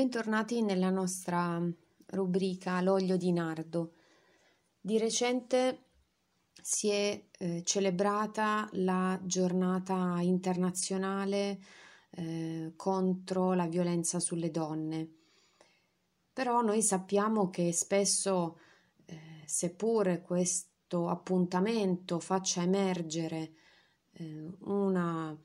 [0.00, 1.62] Bentornati nella nostra
[2.06, 3.92] rubrica L'olio di nardo.
[4.80, 5.88] Di recente
[6.62, 11.60] si è eh, celebrata la giornata internazionale
[12.12, 15.06] eh, contro la violenza sulle donne.
[16.32, 18.58] Però noi sappiamo che spesso,
[19.04, 23.52] eh, seppure questo appuntamento faccia emergere
[24.12, 25.38] eh, una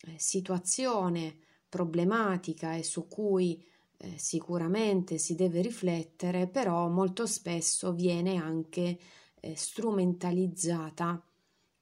[0.00, 1.38] eh, situazione
[1.68, 3.70] problematica e su cui
[4.02, 8.98] eh, sicuramente si deve riflettere, però molto spesso viene anche
[9.40, 11.24] eh, strumentalizzata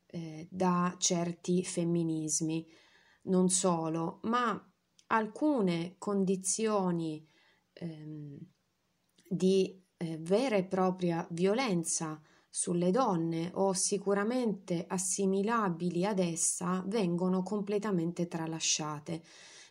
[0.07, 2.69] eh, da certi femminismi.
[3.23, 4.63] Non solo, ma
[5.07, 7.27] alcune condizioni
[7.73, 8.39] ehm,
[9.27, 18.29] di eh, vera e propria violenza sulle donne o sicuramente assimilabili ad essa vengono completamente
[18.29, 19.23] tralasciate.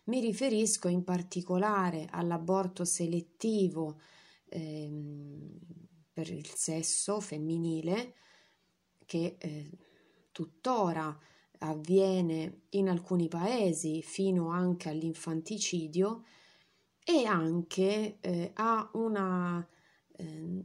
[0.10, 4.00] Mi riferisco in particolare all'aborto selettivo
[4.46, 5.60] ehm,
[6.12, 8.16] per il sesso femminile
[9.06, 9.70] che eh,
[10.32, 11.16] tuttora
[11.60, 16.24] avviene in alcuni paesi fino anche all'infanticidio
[17.04, 19.64] e anche eh, a una
[20.16, 20.64] eh,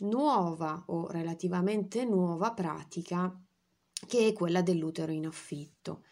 [0.00, 3.34] nuova o relativamente nuova pratica
[4.06, 6.02] che è quella dell'utero in affitto.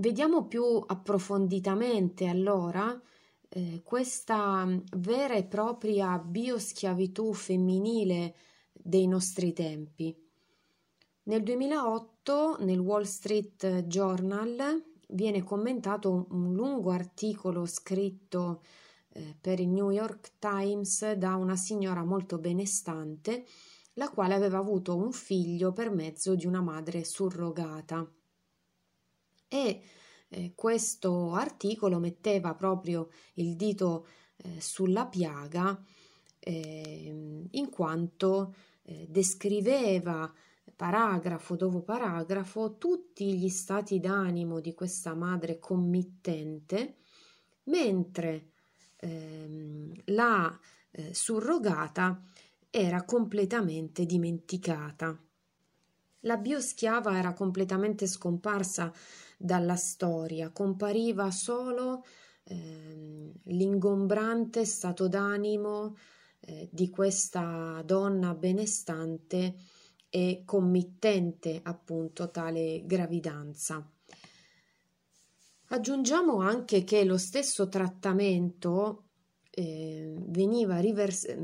[0.00, 2.98] Vediamo più approfonditamente allora
[3.50, 8.34] eh, questa vera e propria bioschiavitù femminile
[8.72, 10.16] dei nostri tempi.
[11.24, 18.62] Nel 2008 nel Wall Street Journal viene commentato un, un lungo articolo scritto
[19.10, 23.44] eh, per il New York Times da una signora molto benestante,
[23.94, 28.10] la quale aveva avuto un figlio per mezzo di una madre surrogata
[29.52, 29.82] e
[30.28, 34.06] eh, questo articolo metteva proprio il dito
[34.36, 35.84] eh, sulla piaga
[36.38, 40.32] eh, in quanto eh, descriveva
[40.76, 46.94] paragrafo dopo paragrafo tutti gli stati d'animo di questa madre committente
[47.64, 48.52] mentre
[48.96, 50.58] ehm, la
[50.92, 52.22] eh, surrogata
[52.70, 55.18] era completamente dimenticata.
[56.20, 58.92] La bioschiava era completamente scomparsa
[59.42, 62.04] dalla storia, compariva solo
[62.44, 65.96] eh, l'ingombrante stato d'animo
[66.40, 69.54] eh, di questa donna benestante
[70.10, 73.90] e committente appunto tale gravidanza.
[75.68, 79.04] Aggiungiamo anche che lo stesso trattamento
[79.52, 81.34] eh, veniva rivers-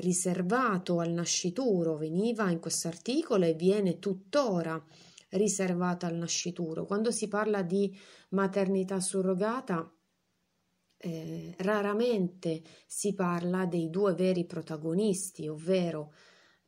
[0.00, 4.82] riservato al nascituro, veniva in questo articolo e viene tuttora
[5.32, 6.84] riservata al nascituro.
[6.84, 7.94] Quando si parla di
[8.30, 9.90] maternità surrogata,
[10.96, 16.12] eh, raramente si parla dei due veri protagonisti, ovvero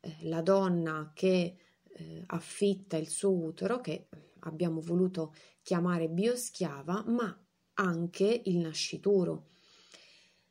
[0.00, 4.08] eh, la donna che eh, affitta il suo utero, che
[4.40, 7.38] abbiamo voluto chiamare bioschiava, ma
[7.74, 9.50] anche il nascituro.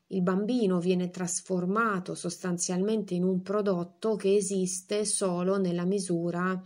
[0.07, 6.61] Il bambino viene trasformato sostanzialmente in un prodotto che esiste solo nella misura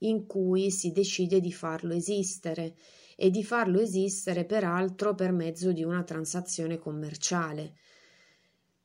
[0.00, 2.74] in cui si decide di farlo esistere
[3.16, 7.74] e di farlo esistere peraltro per mezzo di una transazione commerciale.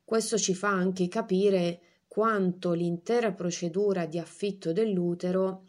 [0.04, 5.64] Questo ci fa anche capire quanto l'intera procedura di affitto dell'utero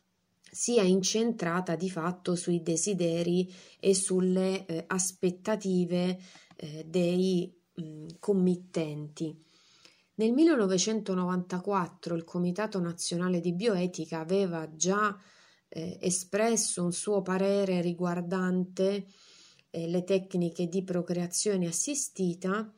[0.50, 6.18] sia incentrata di fatto sui desideri e sulle eh, aspettative
[6.56, 9.44] eh, dei mh, committenti.
[10.14, 15.14] Nel 1994 il Comitato Nazionale di Bioetica aveva già
[15.68, 19.06] eh, espresso un suo parere riguardante
[19.70, 22.72] eh, le tecniche di procreazione assistita,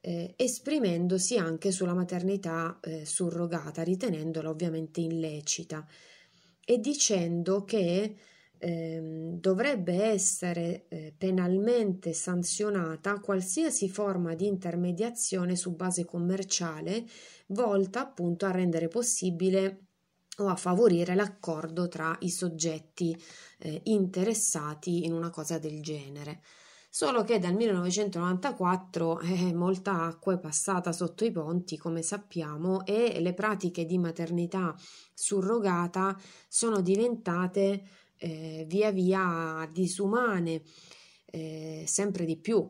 [0.00, 5.86] eh, esprimendosi anche sulla maternità eh, surrogata, ritenendola ovviamente illecita
[6.64, 8.16] e dicendo che
[8.58, 17.04] ehm, dovrebbe essere eh, penalmente sanzionata qualsiasi forma di intermediazione su base commerciale
[17.48, 19.85] volta appunto a rendere possibile
[20.38, 23.16] o a favorire l'accordo tra i soggetti
[23.58, 26.42] eh, interessati in una cosa del genere.
[26.90, 33.20] Solo che dal 1994 eh, molta acqua è passata sotto i ponti, come sappiamo, e
[33.20, 34.74] le pratiche di maternità
[35.12, 36.18] surrogata
[36.48, 37.82] sono diventate
[38.16, 40.62] eh, via via disumane,
[41.26, 42.66] eh, sempre di più,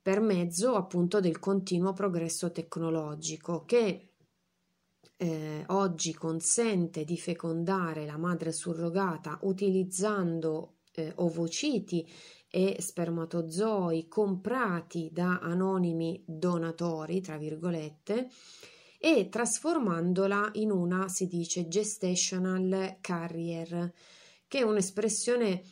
[0.00, 4.13] per mezzo appunto del continuo progresso tecnologico che
[5.16, 12.06] eh, oggi consente di fecondare la madre surrogata utilizzando eh, ovociti
[12.48, 18.28] e spermatozoi comprati da anonimi donatori, tra virgolette,
[18.98, 23.92] e trasformandola in una, si dice, gestational carrier,
[24.46, 25.62] che è un'espressione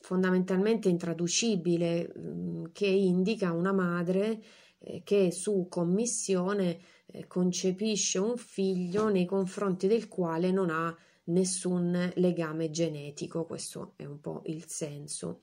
[0.00, 4.42] fondamentalmente intraducibile mm, che indica una madre
[4.78, 6.80] eh, che su commissione
[7.26, 14.20] concepisce un figlio nei confronti del quale non ha nessun legame genetico, questo è un
[14.20, 15.40] po' il senso.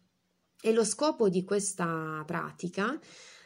[0.62, 3.00] E lo scopo di questa pratica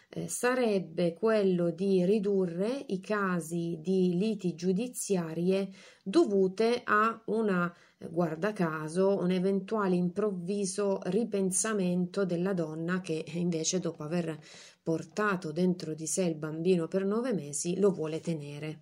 [0.10, 5.70] eh, sarebbe quello di ridurre i casi di liti giudiziarie
[6.04, 14.04] dovute a una, eh, guarda caso, un eventuale improvviso ripensamento della donna che invece dopo
[14.04, 14.38] aver
[14.86, 18.82] portato dentro di sé il bambino per nove mesi lo vuole tenere.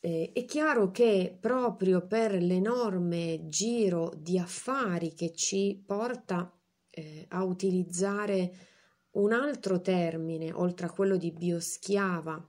[0.00, 6.50] Eh, è chiaro che proprio per l'enorme giro di affari che ci porta
[6.88, 8.54] eh, a utilizzare
[9.12, 12.42] un altro termine, oltre a quello di bioschiava,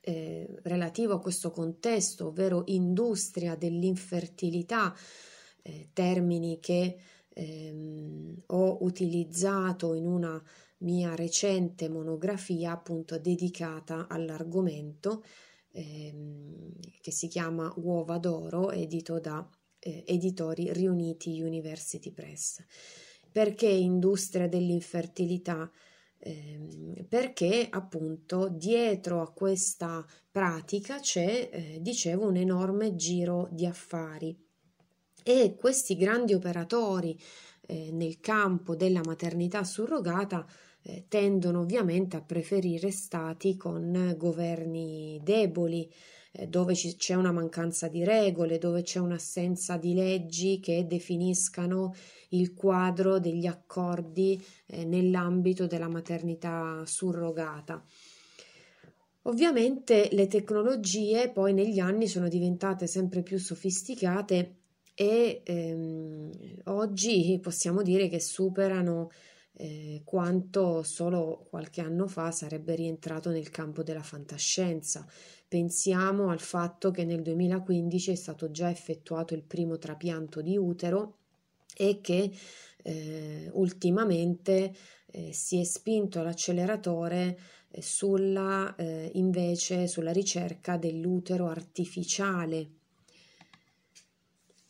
[0.00, 4.92] eh, relativo a questo contesto, ovvero industria dell'infertilità,
[5.62, 6.98] eh, termini che
[7.40, 10.42] ehm, ho utilizzato in una
[10.78, 15.24] mia recente monografia appunto dedicata all'argomento
[15.72, 19.46] ehm, che si chiama Uova d'oro, edito da
[19.78, 22.62] eh, Editori Riuniti University Press.
[23.32, 25.70] Perché industria dell'infertilità?
[26.22, 34.36] Eh, perché appunto dietro a questa pratica c'è, eh, dicevo, un enorme giro di affari
[35.22, 37.18] e questi grandi operatori
[37.66, 40.46] eh, nel campo della maternità surrogata
[40.82, 45.90] eh, tendono ovviamente a preferire stati con governi deboli,
[46.32, 51.94] eh, dove ci, c'è una mancanza di regole, dove c'è un'assenza di leggi che definiscano
[52.30, 57.84] il quadro degli accordi eh, nell'ambito della maternità surrogata.
[59.24, 64.59] Ovviamente le tecnologie poi negli anni sono diventate sempre più sofisticate
[65.00, 66.30] e ehm,
[66.64, 69.10] oggi possiamo dire che superano
[69.54, 75.06] eh, quanto solo qualche anno fa sarebbe rientrato nel campo della fantascienza.
[75.48, 81.16] Pensiamo al fatto che nel 2015 è stato già effettuato il primo trapianto di utero
[81.74, 82.30] e che
[82.82, 84.74] eh, ultimamente
[85.06, 87.38] eh, si è spinto l'acceleratore
[87.70, 92.79] eh, sulla, eh, invece sulla ricerca dell'utero artificiale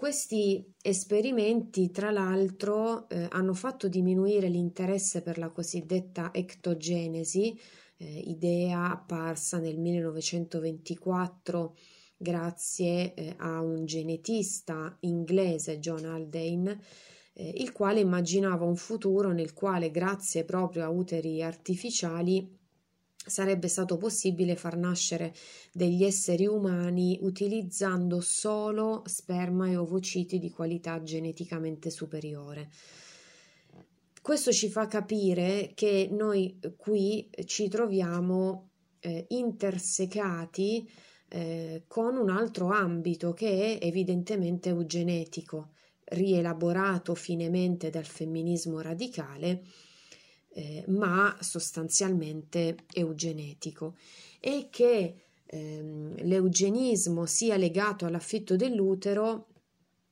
[0.01, 7.55] questi esperimenti, tra l'altro, eh, hanno fatto diminuire l'interesse per la cosiddetta ectogenesi,
[7.99, 11.77] eh, idea apparsa nel 1924
[12.17, 16.81] grazie eh, a un genetista inglese, John Haldane,
[17.35, 22.60] eh, il quale immaginava un futuro nel quale, grazie proprio a uteri artificiali,
[23.27, 25.35] sarebbe stato possibile far nascere
[25.73, 32.71] degli esseri umani utilizzando solo sperma e ovociti di qualità geneticamente superiore.
[34.23, 38.71] Questo ci fa capire che noi qui ci troviamo
[39.01, 40.89] eh, intersecati
[41.29, 45.71] eh, con un altro ambito che è evidentemente eugenetico,
[46.05, 49.63] rielaborato finemente dal femminismo radicale
[50.53, 53.97] eh, ma sostanzialmente eugenetico
[54.41, 55.15] e che
[55.47, 59.49] ehm, l'eugenismo sia legato all'affitto dell'utero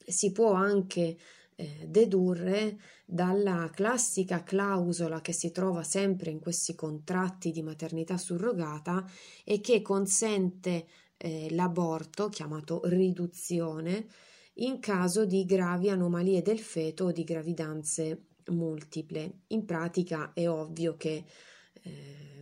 [0.06, 1.16] si può anche
[1.56, 9.04] eh, dedurre dalla classica clausola che si trova sempre in questi contratti di maternità surrogata
[9.44, 14.06] e che consente eh, l'aborto, chiamato riduzione,
[14.60, 19.40] in caso di gravi anomalie del feto o di gravidanze multiple.
[19.48, 21.24] In pratica è ovvio che
[21.82, 22.38] eh,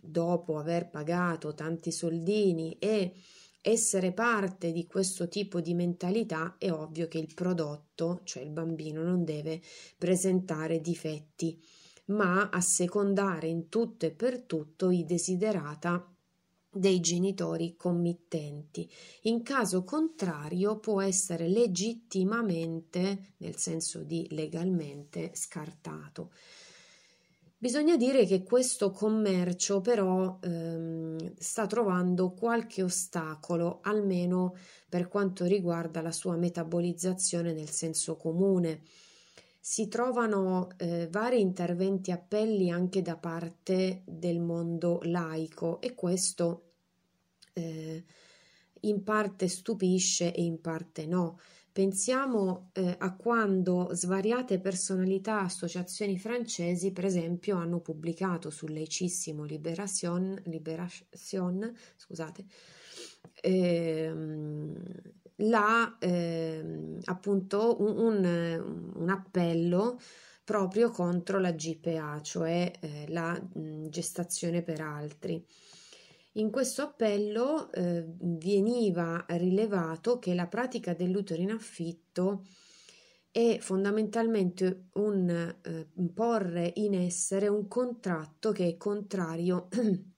[0.00, 3.14] dopo aver pagato tanti soldini e
[3.60, 9.02] essere parte di questo tipo di mentalità è ovvio che il prodotto, cioè il bambino,
[9.02, 9.62] non deve
[9.96, 11.58] presentare difetti,
[12.06, 16.13] ma assecondare in tutto e per tutto i desiderata
[16.74, 18.90] dei genitori committenti.
[19.22, 26.30] In caso contrario può essere legittimamente, nel senso di legalmente, scartato.
[27.56, 34.54] Bisogna dire che questo commercio però ehm, sta trovando qualche ostacolo, almeno
[34.88, 38.82] per quanto riguarda la sua metabolizzazione nel senso comune
[39.66, 46.72] si trovano eh, vari interventi appelli anche da parte del mondo laico e questo
[47.54, 48.04] eh,
[48.80, 51.40] in parte stupisce e in parte no.
[51.72, 60.42] Pensiamo eh, a quando svariate personalità, associazioni francesi, per esempio, hanno pubblicato sul laicissimo Liberation,
[60.44, 62.44] Liberation scusate,
[63.40, 64.74] ehm,
[65.36, 69.98] la, ehm, appunto un, un, un, appello
[70.44, 73.40] proprio contro la GPA, cioè eh, la
[73.88, 75.44] gestazione per altri.
[76.36, 82.44] In questo appello eh, veniva rilevato che la pratica dell'utero in affitto
[83.30, 89.68] è fondamentalmente un eh, porre in essere un contratto che è contrario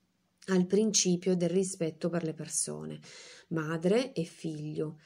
[0.47, 2.99] al principio del rispetto per le persone,
[3.49, 4.99] madre e figlio.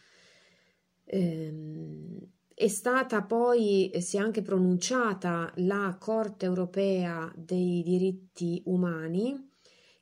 [1.05, 2.19] Ehm,
[2.53, 9.49] è stata poi, si è anche pronunciata la Corte europea dei diritti umani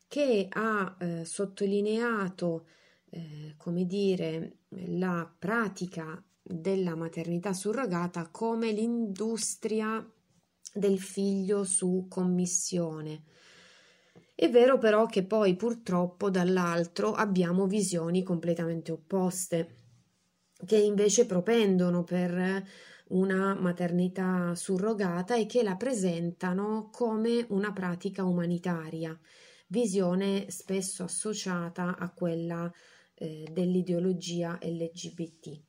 [0.08, 2.66] che ha eh, sottolineato,
[3.12, 10.06] eh, come dire, la pratica della maternità surrogata come l'industria
[10.74, 13.24] del figlio su commissione.
[14.40, 19.76] È vero però che poi purtroppo dall'altro abbiamo visioni completamente opposte,
[20.66, 22.64] che invece propendono per
[23.10, 29.20] una maternità surrogata e che la presentano come una pratica umanitaria
[29.68, 32.72] visione spesso associata a quella
[33.16, 35.69] eh, dell'ideologia LGBT.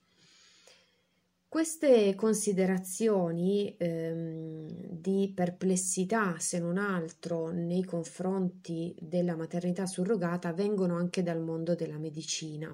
[1.51, 11.25] Queste considerazioni ehm, di perplessità, se non altro, nei confronti della maternità surrogata vengono anche
[11.25, 12.73] dal mondo della medicina.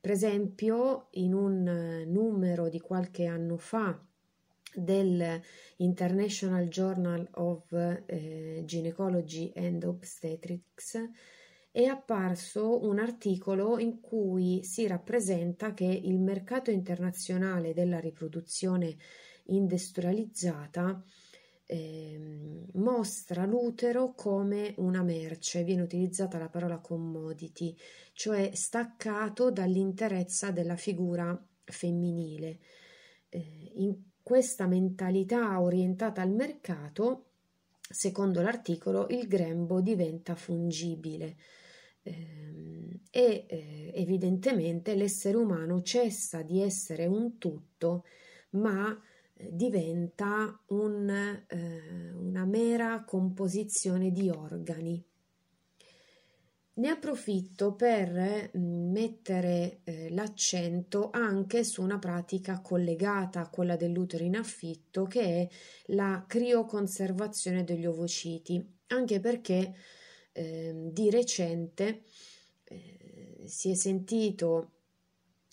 [0.00, 4.00] Per esempio, in un numero di qualche anno fa
[4.72, 5.40] del
[5.78, 7.72] International Journal of
[8.06, 11.10] eh, Gynecology and Obstetrics
[11.72, 18.96] è apparso un articolo in cui si rappresenta che il mercato internazionale della riproduzione
[19.44, 21.02] industrializzata
[21.66, 27.76] eh, mostra l'utero come una merce, viene utilizzata la parola commodity,
[28.12, 32.58] cioè staccato dall'interezza della figura femminile.
[33.28, 37.26] Eh, in questa mentalità orientata al mercato,
[37.78, 41.36] secondo l'articolo, il grembo diventa fungibile
[42.02, 48.04] e eh, evidentemente l'essere umano cessa di essere un tutto,
[48.50, 48.98] ma
[49.34, 51.08] eh, diventa un,
[51.46, 55.04] eh, una mera composizione di organi.
[56.72, 64.24] Ne approfitto per mm, mettere eh, l'accento anche su una pratica collegata a quella dell'utero
[64.24, 65.48] in affitto che è
[65.86, 69.74] la crioconservazione degli ovociti, anche perché eh,
[70.32, 72.02] di recente
[72.64, 74.70] eh, si è sentito,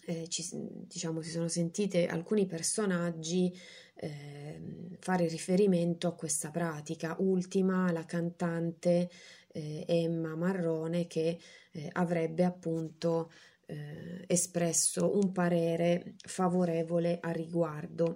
[0.06, 3.52] eh, ci, diciamo, si sono sentite alcuni personaggi
[3.96, 7.16] ehm, fare riferimento a questa pratica.
[7.20, 9.10] Ultima, la cantante
[9.48, 11.40] eh, Emma Marrone che
[11.72, 13.32] eh, avrebbe appunto
[13.66, 18.16] eh, espresso un parere favorevole a riguardo.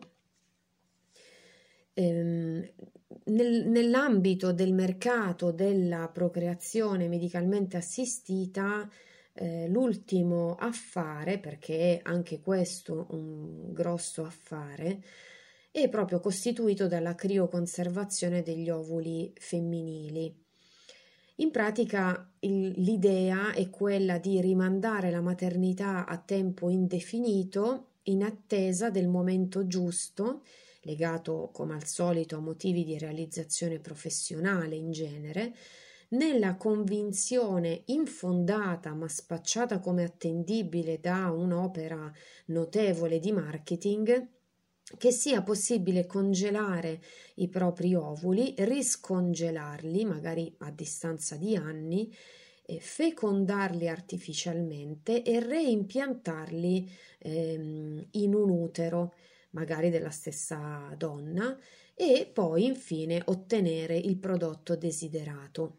[2.02, 2.68] Ehm,
[3.26, 8.90] nel, nell'ambito del mercato della procreazione medicalmente assistita,
[9.34, 15.04] eh, l'ultimo affare, perché è anche questo un grosso affare,
[15.70, 20.36] è proprio costituito dalla crioconservazione degli ovuli femminili.
[21.36, 28.90] In pratica il, l'idea è quella di rimandare la maternità a tempo indefinito in attesa
[28.90, 30.42] del momento giusto,
[30.82, 35.54] legato come al solito a motivi di realizzazione professionale in genere,
[36.10, 42.12] nella convinzione infondata ma spacciata come attendibile da un'opera
[42.48, 44.28] notevole di marketing
[44.98, 47.02] che sia possibile congelare
[47.36, 52.14] i propri ovuli, riscongelarli, magari a distanza di anni,
[52.80, 59.14] fecondarli artificialmente e reimpiantarli ehm, in un utero,
[59.52, 61.58] magari della stessa donna,
[61.94, 65.78] e poi infine ottenere il prodotto desiderato.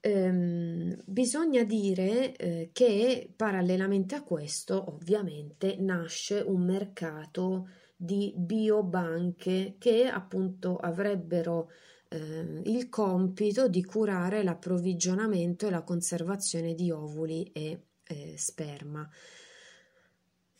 [0.00, 10.06] Ehm, bisogna dire eh, che parallelamente a questo ovviamente nasce un mercato di biobanche che
[10.06, 11.70] appunto avrebbero
[12.08, 19.08] eh, il compito di curare l'approvvigionamento e la conservazione di ovuli e eh, sperma.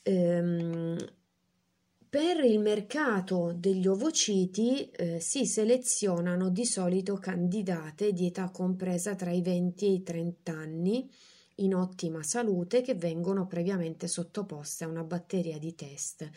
[0.05, 0.97] Ehm,
[2.09, 9.33] per il mercato degli ovociti eh, si selezionano di solito candidate di età compresa tra
[9.33, 11.11] i 20 e i 30 anni,
[11.57, 16.29] in ottima salute che vengono previamente sottoposte a una batteria di test.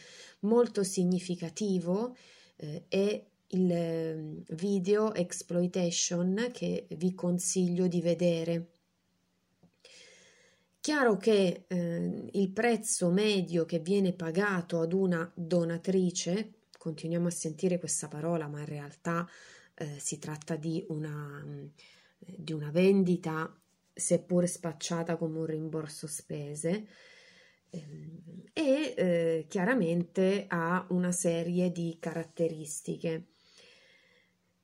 [0.42, 2.16] Molto significativo
[2.56, 8.77] eh, è il ehm, video exploitation che vi consiglio di vedere.
[10.88, 17.78] Chiaro che eh, il prezzo medio che viene pagato ad una donatrice, continuiamo a sentire
[17.78, 19.28] questa parola, ma in realtà
[19.74, 21.44] eh, si tratta di una,
[22.18, 23.54] di una vendita,
[23.94, 26.88] seppur spacciata come un rimborso spese,
[27.70, 33.26] ehm, e eh, chiaramente ha una serie di caratteristiche.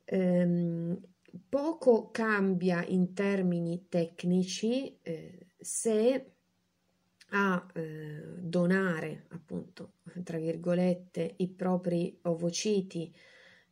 [0.06, 0.98] Ehm,
[1.50, 6.32] poco cambia in termini tecnici eh, se
[7.30, 9.94] a eh, donare appunto
[10.24, 13.14] tra virgolette i propri ovociti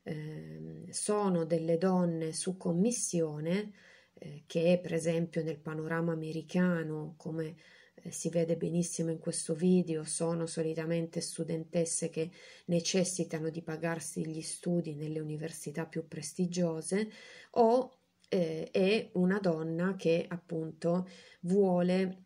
[0.03, 3.73] eh, sono delle donne su commissione
[4.13, 7.55] eh, che per esempio nel panorama americano come
[8.03, 12.31] eh, si vede benissimo in questo video, sono solitamente studentesse che
[12.65, 17.09] necessitano di pagarsi gli studi nelle università più prestigiose
[17.51, 18.00] o
[18.33, 21.05] eh, è una donna che appunto
[21.41, 22.23] vuole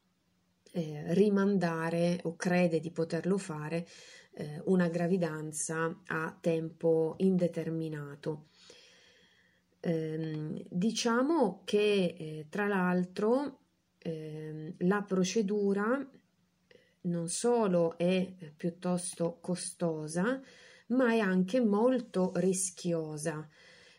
[0.72, 3.88] eh, rimandare o crede di poterlo fare
[4.34, 8.50] eh, una gravidanza a tempo indeterminato.
[9.80, 13.62] Ehm, diciamo che eh, tra l'altro
[13.98, 16.08] eh, la procedura
[17.02, 20.40] non solo è piuttosto costosa,
[20.88, 23.50] ma è anche molto rischiosa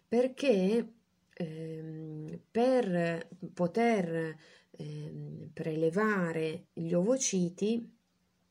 [0.09, 0.93] perché
[1.37, 4.37] ehm, per poter
[4.71, 7.95] ehm, prelevare gli ovociti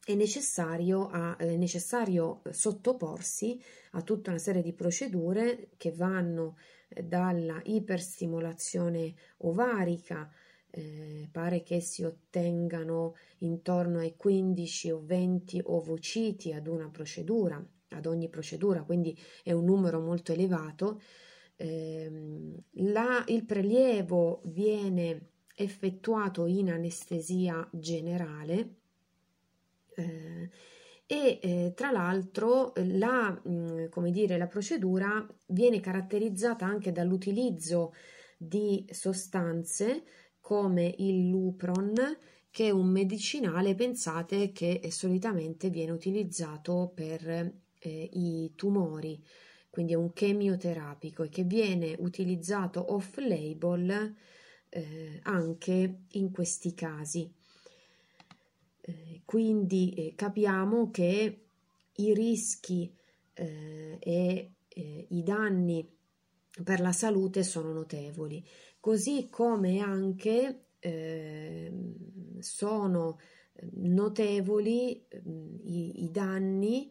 [0.06, 3.60] è necessario, a, è necessario sottoporsi
[3.92, 10.32] a tutta una serie di procedure che vanno dalla iperstimolazione ovarica
[10.76, 18.06] eh, pare che si ottengano intorno ai 15 o 20 ovociti ad una procedura, ad
[18.06, 21.02] ogni procedura, quindi è un numero molto elevato.
[21.58, 22.12] Eh,
[22.72, 28.76] la, il prelievo viene effettuato in anestesia generale
[29.96, 30.50] eh,
[31.08, 37.94] e eh, tra l'altro la, mh, mm, come dire, la procedura viene caratterizzata anche dall'utilizzo
[38.38, 40.04] di sostanze
[40.42, 41.96] come il Lupron,
[42.50, 49.24] che è un medicinale, pensate, che solitamente viene utilizzato per eh, i tumori,
[49.76, 54.16] quindi è un chemioterapico e che viene utilizzato off-label
[54.70, 57.30] eh, anche in questi casi.
[58.80, 61.48] Eh, quindi eh, capiamo che
[61.98, 62.90] i rischi
[63.34, 65.86] eh, e eh, i danni
[66.64, 68.42] per la salute sono notevoli
[68.80, 71.70] così come anche eh,
[72.40, 73.20] sono
[73.74, 75.22] notevoli eh,
[75.64, 76.90] i, i, danni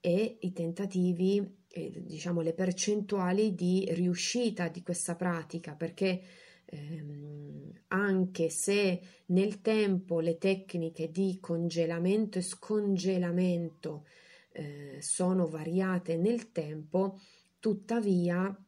[0.00, 6.22] e i tentativi, eh, diciamo le percentuali di riuscita di questa pratica, perché
[6.64, 14.06] ehm, anche se nel tempo le tecniche di congelamento e scongelamento
[14.52, 17.20] eh, sono variate nel tempo,
[17.60, 18.58] tuttavia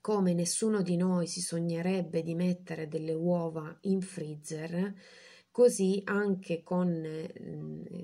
[0.00, 4.94] come nessuno di noi si sognerebbe di mettere delle uova in freezer,
[5.58, 7.32] così anche con eh,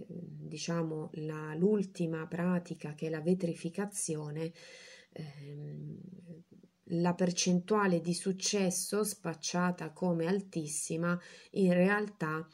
[0.09, 4.53] diciamo la, l'ultima pratica che è la vetrificazione
[5.13, 6.01] ehm,
[6.89, 11.17] la percentuale di successo spacciata come altissima
[11.53, 12.45] in realtà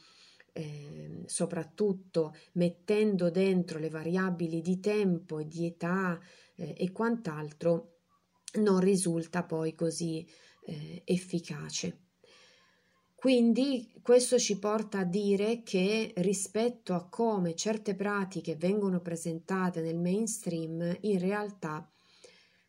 [0.53, 6.19] eh, soprattutto mettendo dentro le variabili di tempo di età
[6.55, 8.01] eh, e quant'altro
[8.59, 10.23] non risulta poi così
[10.63, 12.10] eh, efficace.
[13.21, 19.99] Quindi questo ci porta a dire che rispetto a come certe pratiche vengono presentate nel
[19.99, 21.87] mainstream, in realtà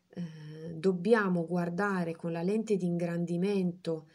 [0.09, 4.09] eh, dobbiamo guardare con la lente di ingrandimento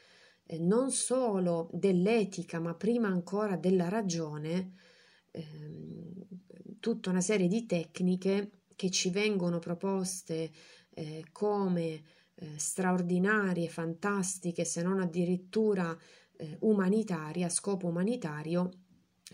[0.47, 4.75] eh, non solo dell'etica, ma prima ancora della ragione,
[5.33, 6.25] ehm,
[6.79, 10.53] tutta una serie di tecniche che ci vengono proposte
[10.91, 12.03] eh, come
[12.37, 15.99] eh, straordinarie, fantastiche, se non addirittura
[16.39, 18.71] eh, umanitarie, a scopo umanitario,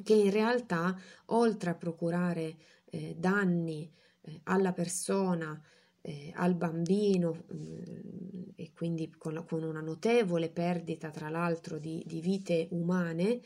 [0.03, 3.91] che in realtà, oltre a procurare eh, danni
[4.23, 5.63] eh, alla persona,
[6.01, 12.03] eh, al bambino mh, mm, e quindi con, con, una notevole perdita, tra l'altro, di,
[12.07, 13.41] di vite umane,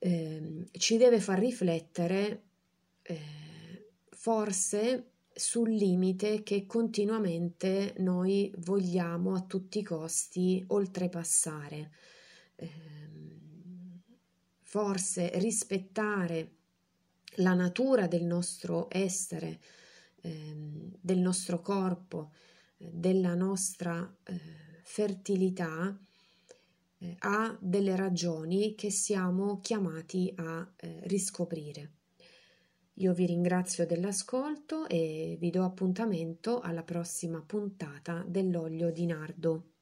[0.00, 2.42] ehm, ci deve far riflettere
[4.10, 11.90] forse sul limite che continuamente noi vogliamo a tutti i costi oltrepassare.
[12.58, 14.00] Ehm,
[14.62, 16.56] forse rispettare
[17.36, 19.60] la natura del nostro essere,
[20.22, 22.32] ehm, del nostro corpo,
[22.78, 24.40] eh, della nostra eh,
[24.82, 25.98] fertilità,
[27.00, 30.68] eh, ha delle ragioni che siamo chiamati a
[31.02, 31.92] riscoprire.
[32.94, 39.77] Io vi ringrazio dell'ascolto e vi do appuntamento alla prossima puntata dell'olio di nardo.